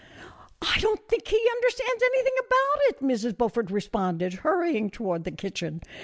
[0.63, 3.37] "I don't think he understands anything about it," Mrs.
[3.37, 5.79] Beaufort responded, hurrying toward the kitchen.